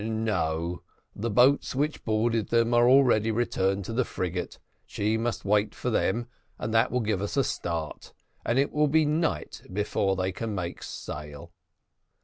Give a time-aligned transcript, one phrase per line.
[0.03, 0.81] "No,
[1.15, 5.91] the boats which boarded them are already returned to the frigate; she must wait for
[5.91, 6.25] them,
[6.57, 8.11] and that will give us a start
[8.43, 11.51] and it will be night before they can even make sail."